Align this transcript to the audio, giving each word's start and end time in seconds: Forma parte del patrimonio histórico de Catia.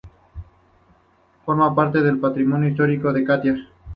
Forma 1.45 1.75
parte 1.75 2.01
del 2.01 2.17
patrimonio 2.17 2.69
histórico 2.69 3.13
de 3.13 3.23
Catia. 3.23 3.67